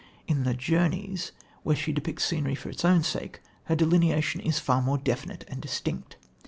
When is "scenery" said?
2.25-2.55